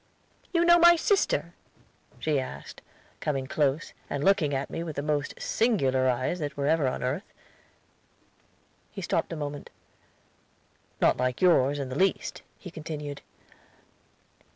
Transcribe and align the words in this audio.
"'You 0.51 0.65
know 0.65 0.79
my 0.79 0.95
sister?' 0.95 1.53
she 2.17 2.39
asked, 2.39 2.81
coming 3.19 3.45
close, 3.45 3.93
and 4.09 4.23
looking 4.23 4.51
at 4.51 4.71
me 4.71 4.81
with 4.81 4.95
the 4.95 5.03
most 5.03 5.39
singular 5.39 6.09
eyes 6.09 6.39
that 6.39 6.57
were 6.57 6.65
ever 6.65 6.87
on 6.87 7.03
earth." 7.03 7.31
He 8.89 9.03
stopped 9.03 9.31
a 9.31 9.35
moment. 9.35 9.69
"Not 11.01 11.17
like 11.17 11.39
yours, 11.39 11.77
in 11.77 11.89
the 11.89 11.99
least," 11.99 12.41
he 12.57 12.71
continued. 12.71 13.21